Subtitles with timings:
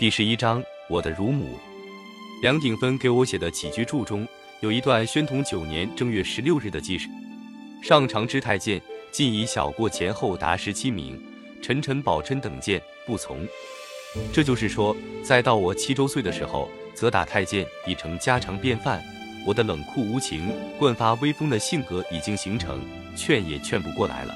[0.00, 1.58] 第十一章，我的乳母。
[2.40, 4.26] 梁鼎芬给我写的起居注中
[4.60, 7.06] 有一段宣统九年正月十六日的记事：
[7.82, 8.80] 上长知太监
[9.12, 11.22] 进以小过前后达十七名，
[11.60, 13.46] 陈陈宝琛等见不从。
[14.32, 19.04] 这就是说，在到我七周岁的时候，责打太监已成家常便饭。
[19.46, 22.80] 我的冷酷无情、惯发威风的性格已经形成，
[23.14, 24.34] 劝也劝不过来了。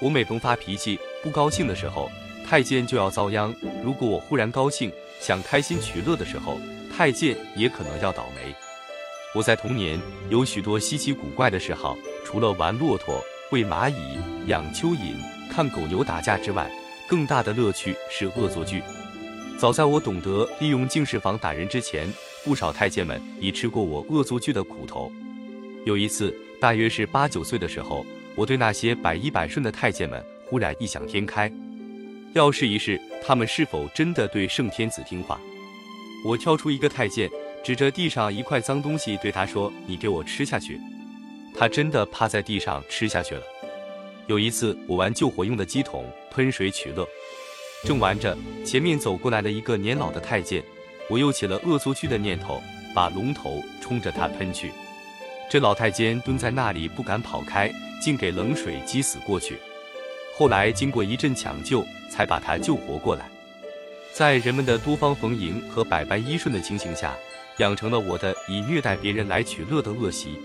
[0.00, 2.10] 我每逢发脾气、不高兴的时候，
[2.46, 3.52] 太监就要遭殃；
[3.82, 6.58] 如果我忽然高兴、想开心取乐的时候，
[6.94, 8.54] 太监也可能要倒霉。
[9.34, 13.20] 我在童年有许多稀奇古怪的嗜好，除了玩骆驼、
[13.50, 15.16] 喂蚂蚁、养蚯蚓、
[15.50, 16.70] 看狗牛打架之外，
[17.08, 18.82] 更大的乐趣是恶作剧。
[19.58, 22.06] 早在我懂得利用净室房打人之前，
[22.44, 25.10] 不少太监们已吃过我恶作剧的苦头。
[25.84, 28.04] 有一次，大约是八九岁的时候，
[28.36, 31.50] 我对那些百依百顺的太监们忽然异想天开，
[32.34, 35.40] 要试一试他们是否真的对圣天子听话。
[36.24, 37.30] 我挑出一个太监，
[37.62, 40.80] 指着地上一块脏东西对他说：“你给我吃下去。”
[41.56, 43.42] 他真的趴在地上吃下去了。
[44.26, 47.06] 有一次，我玩救火用的鸡桶喷水取乐，
[47.84, 50.62] 正玩着，前面走过来了一个年老的太监。
[51.08, 52.60] 我又起了恶作剧的念头，
[52.94, 54.72] 把龙头冲着他喷去。
[55.48, 57.70] 这老太监蹲在那里不敢跑开，
[58.02, 59.56] 竟给冷水激死过去。
[60.36, 63.30] 后来经过一阵抢救，才把他救活过来。
[64.12, 67.14] 在人们的多方逢迎和百般依顺的情形下，
[67.58, 70.36] 养成了我的以虐待别人来取乐的恶习。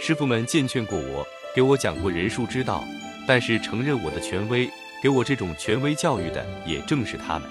[0.00, 2.82] 师傅们见劝过我，给我讲过人术之道，
[3.26, 4.70] 但是承认我的权威，
[5.02, 7.46] 给我这种权威教育的也正是他们。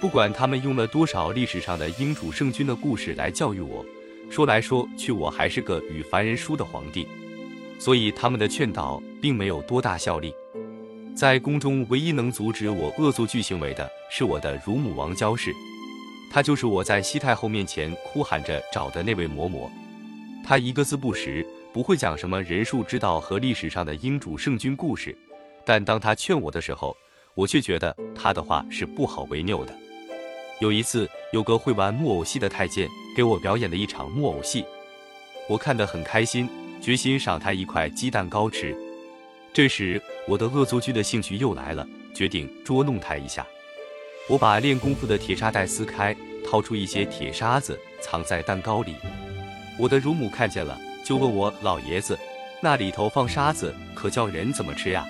[0.00, 3.84] 不管他们用了多少历史上的英主圣君的故事来教育我，
[4.30, 7.08] 说来说去我还是个与凡人书的皇帝，
[7.80, 10.32] 所以他们的劝导并没有多大效力。
[11.14, 15.54] 在宫中唯一能阻止我恶作剧行为的是我的乳母王娇氏，
[16.28, 19.70] 她就是我在西太后面前哭喊着找的那位嬷嬷。
[20.44, 25.16] 她一个字不识，不会讲什么人术之道和历史上的英主圣君故事，
[25.64, 26.96] 但当她劝我的时候，
[27.34, 29.72] 我却觉得她的话是不好违拗的。
[30.58, 34.64] 有一次，有个会玩木偶戏的太监给我表演了一场木偶戏，
[35.48, 36.48] 我看得很开心，
[36.82, 38.76] 决心赏他一块鸡蛋糕吃。
[39.52, 43.46] 这时，我的恶作剧的兴趣又来了，决定捉弄他一下。
[44.26, 48.94] 我把练功夫的铁砂袋撕开，掏出一些铁沙子藏在蛋糕里。
[49.78, 52.18] 我的乳母看见了，就问我老爷子
[52.62, 55.04] ：“那里头放沙子，可叫人怎么吃呀？”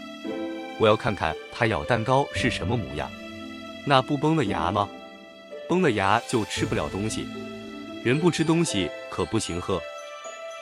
[0.81, 3.09] 我要看看他咬蛋糕是什么模样，
[3.87, 4.89] 那不崩了牙吗？
[5.69, 7.25] 崩了牙就吃不了东西，
[8.03, 9.81] 人不吃东西可不行呵。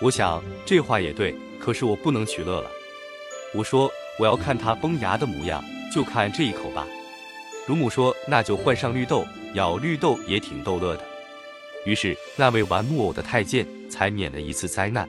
[0.02, 2.70] 我想这话也对，可是我不能取乐了。
[3.54, 3.90] 我说
[4.22, 5.60] 我要看他崩牙的模样，
[5.92, 6.86] 就看这一口吧。
[7.66, 11.04] 乳母说那就换上绿豆，咬绿豆也挺逗乐的。
[11.84, 15.08] 于是那位玩木偶的太监才免了一次灾难。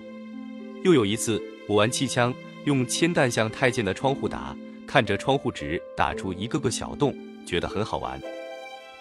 [0.84, 2.34] 又有一次我玩气枪，
[2.66, 4.58] 用铅弹向太监的窗户打，
[4.88, 8.20] 看着窗户纸打出一个个小洞，觉得很好玩。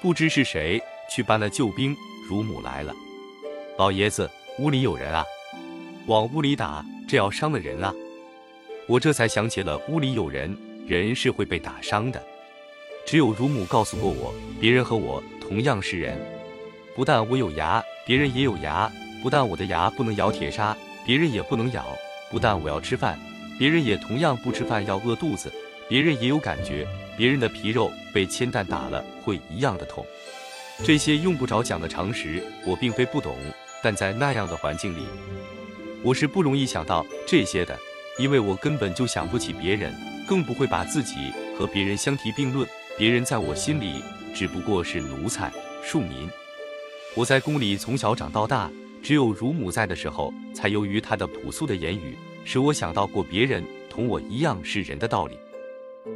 [0.02, 0.78] 不知是谁
[1.10, 1.96] 去搬了救兵，
[2.28, 2.94] 乳母来了。
[3.78, 5.24] 老爷子，屋里有人啊！
[6.06, 7.94] 往屋里打，这要伤了人啊！
[8.92, 10.54] 我这才想起了屋里有人，
[10.86, 12.22] 人是会被打伤的。
[13.06, 16.20] 只有乳母告诉过我，别人和我同样是人，
[16.94, 18.92] 不但我有牙，别人也有牙；
[19.22, 20.76] 不但我的牙不能咬铁砂，
[21.06, 21.82] 别人也不能咬；
[22.30, 23.18] 不但我要吃饭，
[23.58, 25.50] 别人也同样不吃饭要饿肚子。
[25.88, 26.86] 别人也有感觉，
[27.16, 30.04] 别人的皮肉被铅弹打了会一样的痛。
[30.84, 33.38] 这些用不着讲的常识，我并非不懂，
[33.82, 35.06] 但在那样的环境里，
[36.02, 37.78] 我是不容易想到这些的，
[38.18, 39.94] 因为我根本就想不起别人，
[40.26, 42.68] 更不会把自己和别人相提并论。
[42.98, 44.02] 别人在我心里
[44.34, 45.50] 只不过是奴才、
[45.82, 46.28] 庶民。
[47.14, 48.70] 我在宫里从小长到大，
[49.02, 55.38] 只有乳母在的时候，才由于她的朴素的言语，使我想到过别人同我一样是人的道理。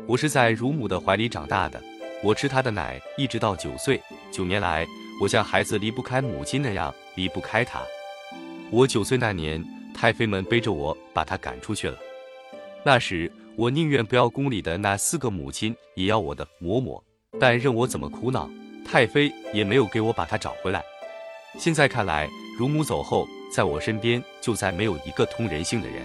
[0.06, 1.82] 我是在乳母的怀里长大的，
[2.22, 4.00] 我吃她的奶，一直到九岁。
[4.30, 4.86] 九年来，
[5.20, 7.80] 我像孩子离不开母亲那样离不开她。
[8.70, 9.64] 我九岁那年，
[9.96, 11.96] 太妃们背着我把她赶出去了。
[12.84, 17.02] 那时，我宁愿不要宫里的那四个母亲，也要我的嬷嬷。
[17.40, 18.48] 但任我怎么苦恼，
[18.84, 20.84] 太妃也没有给我把她找回来。
[21.58, 22.28] 现在看来，
[22.58, 26.02] 乳母走后，在我身边就再没有一个通人性的人。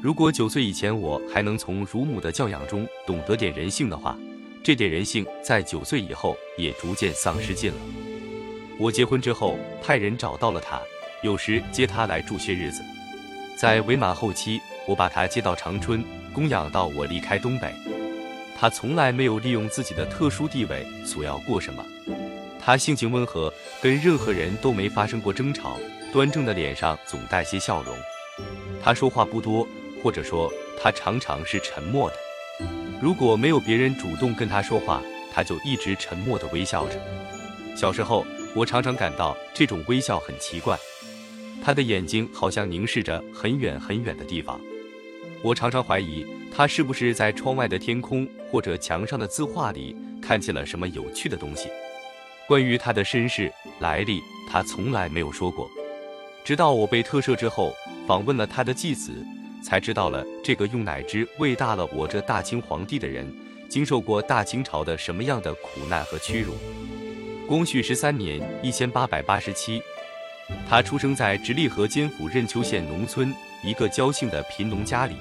[0.00, 4.18] 如果九岁以前我还能从乳母的教养中懂得点人性的话，
[4.64, 7.78] 这点人性在九岁以后也逐渐丧失尽了。
[8.78, 10.80] 我结婚之后，派人找到了他，
[11.22, 12.82] 有时接他来住些日子。
[13.62, 17.72] 在伪满后期，我把他接到长春，供养到我离开东北。
[18.58, 21.86] 他从来没有利用自己的特殊地位索要过什么，
[22.58, 25.76] 他性情温和，跟任何人都没发生过争吵，
[26.12, 27.96] 端正的脸上总带些笑容。
[28.82, 29.64] 他说话不多，
[30.02, 32.16] 或者说他常常是沉默的。
[33.00, 35.00] 如果没有别人主动跟他说话，
[35.32, 37.00] 他就一直沉默地微笑着。
[37.76, 38.26] 小时候，
[38.56, 40.76] 我常常感到这种微笑很奇怪，
[41.62, 44.60] 他的眼睛好像凝视着很远很远的地方。
[45.42, 51.68] 我常常怀疑他是不是在窗外的天空或者墙上的字画里看见了什么有趣的东西。
[52.46, 54.20] 关于他的身世来历，
[54.50, 55.70] 他从来没有说过。
[56.44, 57.72] 直到我被特赦之后，
[58.06, 59.12] 访问了他的继子，
[59.62, 63.32] 才知道了这个用奶汁喂大了我这大清皇帝的人，
[63.68, 66.54] 经受过大清朝的什么样的苦难和屈辱。
[67.46, 69.80] 光绪十三年（一千八百八十七），
[70.68, 75.16] 他出生在直隶河间府任丘县农村一个焦姓的贫农家里。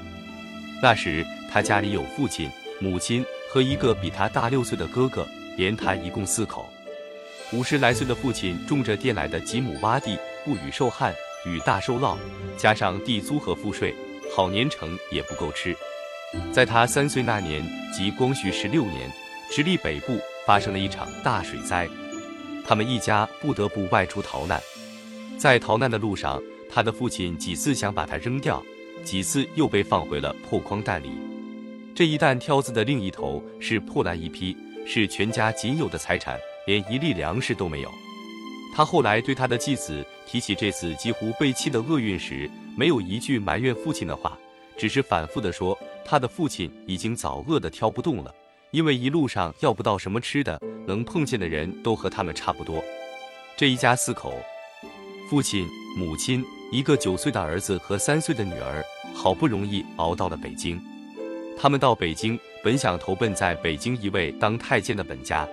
[0.81, 2.49] 那时他家里有父亲、
[2.79, 6.67] 母亲和一个比他大六岁的哥哥，连他一共四口。
[7.51, 11.13] 五十来岁的父亲种着佃来的几亩洼地，不雨受旱，
[11.45, 12.17] 雨大受涝，
[12.57, 13.93] 加上地租和赋税，
[14.33, 15.75] 好年成也不够吃。
[16.53, 17.61] 在他三岁那年，
[17.93, 19.11] 即光绪十六年，
[19.51, 20.17] 直隶北部
[20.47, 21.89] 发生了一场大水灾，
[22.65, 24.61] 他们一家不得不外出逃难。
[25.41, 26.39] 在逃难的路上，
[26.69, 28.63] 他的父亲几次想把他扔掉，
[29.03, 31.09] 几次又被放回了破筐袋里。
[31.95, 34.55] 这一担挑子的另一头是破烂一批，
[34.85, 36.37] 是全家仅有的财产。
[36.67, 37.89] 连一粒粮食都没有。
[38.75, 42.47] 他后来对他的继子提起这次几乎被弃的厄运时，
[42.77, 44.37] 没有一句埋怨父亲的话，
[44.77, 48.31] 只是反复地说，他的父亲已经早饿得挑不动了，
[48.69, 52.83] 因为一路上要不到什么吃的，能碰见的人都和他们差不多。
[53.57, 54.39] 这一家四口，
[55.31, 56.43] 父亲、母亲、
[56.73, 58.83] 一个九岁的儿子和三岁的女儿，
[59.13, 60.77] 好不容易熬到了北京。
[61.57, 65.47] 他们到北京，本想投奔在北京一位当太监的本家。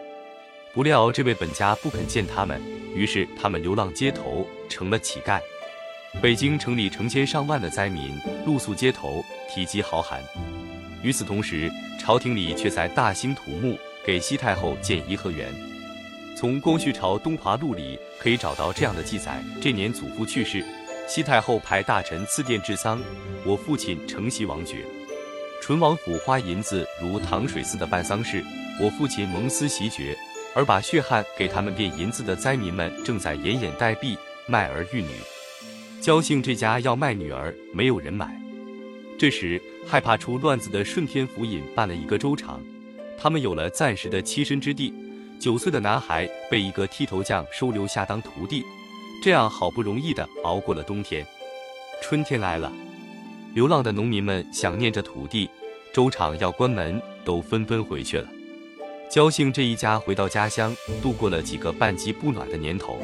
[0.74, 2.60] 不料这位本家不肯见他们，
[2.92, 5.40] 于是他们流浪街头，成了乞丐。
[6.20, 10.20] 北京城里成千上万的灾民露宿街头，体积豪寒。
[11.04, 11.70] 与此同时，
[12.00, 15.54] 朝廷里却在大兴土木，给西太后建颐和园。
[16.38, 20.64] 从光绪朝东华录里可以找到这样的记载：这年祖父去世，
[21.08, 23.02] 西太后派大臣赐殿治丧，
[23.44, 24.84] 我父亲承袭王爵。
[25.60, 28.40] 淳王府花银子如糖水似的办丧事，
[28.80, 30.16] 我父亲蒙私袭爵。
[30.54, 35.08] 而把血汗给他们变银子的灾民们正在奄奄待毙，卖儿育女。
[36.00, 38.40] 焦姓这家要卖女儿，没有人买。
[39.18, 42.62] 这时，害怕出乱子的顺天府尹办了一个粥厂，
[43.18, 44.94] 他们有了暂时的栖身之地。
[45.38, 48.64] 九岁的男孩被一个剃头匠收留下当徒弟，
[49.22, 51.24] 这样好不容易的熬过了冬天。
[52.02, 52.72] 春天来了，
[53.54, 55.48] 流浪的农民们想念着土地，
[55.92, 58.26] 粥厂要关门，都纷纷回去了。
[59.08, 62.98] 焦姓这一家回到家乡，度过了几个半饥不暖的年头。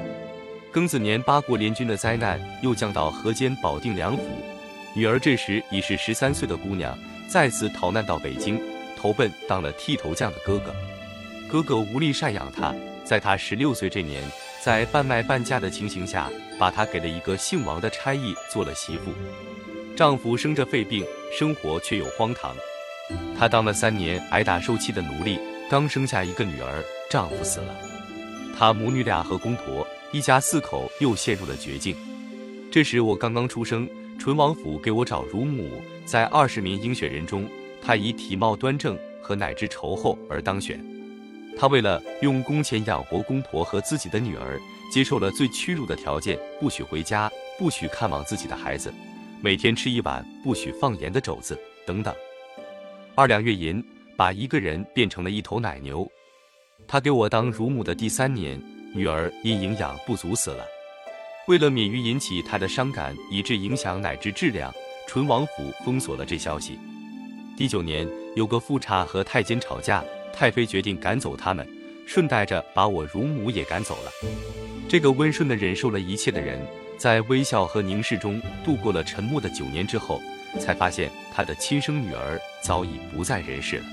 [0.73, 4.23] 庚子年，八国联军的灾难又降到河间保定梁府，
[4.93, 6.99] 女儿这时已是十三岁的姑娘，
[7.29, 8.61] 再次逃难到北京，
[8.97, 10.75] 投奔当了剃头匠的哥哥。
[11.55, 12.75] 哥哥无力赡养她，
[13.05, 14.25] 在她十六岁这年，
[14.61, 16.29] 在半卖半嫁的情形下，
[16.59, 19.13] 把她给了一个姓王的差役做了媳妇。
[19.95, 22.57] 丈夫生着肺病，生活却又荒唐。
[23.39, 25.39] 她当了三年挨打受气的奴隶。
[25.71, 27.73] 刚生下一个女儿，丈夫死了，
[28.59, 31.95] 她母女俩和公婆一家四口又陷入了绝境。
[32.69, 37.49] 这时我刚刚出生，淳王府给我找乳母，在二十名应选人中，
[37.81, 40.85] 她以体貌端正和乃至仇厚而当选。
[41.57, 44.61] 她为了用工钱养活公婆和自己的女儿，
[44.93, 48.93] 接受了最屈辱的条件：不许回家，不许看望自己的孩子，
[49.41, 52.15] 每天吃一碗不许放盐的肘子，等等。
[53.15, 53.85] 二两月银。
[54.17, 56.09] 把一个人变成了一头奶牛。
[56.87, 58.63] 他给我当乳母的第三年，
[58.95, 60.65] 女儿因营养不足死了。
[61.49, 64.73] 为了免于引起他的伤感，以致影响奶汁质量，
[65.09, 66.79] 淳王府封锁了这消息。
[67.57, 70.05] 第九年，有个富差和太监吵架，
[70.35, 71.67] 太妃决定赶走他们，
[72.07, 74.11] 顺带着把我乳母也赶走了。
[74.89, 76.61] 这个温顺的忍受了一切的人，
[76.99, 80.21] 在微笑和凝视中度过了沉默的九年之后，
[80.61, 83.85] 才发现他的亲生女儿早已不在人世了。